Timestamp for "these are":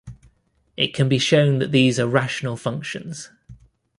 1.71-2.07